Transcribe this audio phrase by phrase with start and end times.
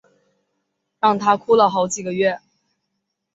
[0.99, 2.39] 让她哭了好几个月